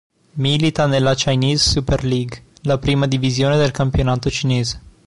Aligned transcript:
Milita 0.41 0.87
nella 0.87 1.13
Chinese 1.13 1.69
Super 1.69 2.03
League, 2.03 2.45
la 2.63 2.79
prima 2.79 3.05
divisione 3.05 3.55
del 3.57 3.69
campionato 3.69 4.31
cinese. 4.31 4.81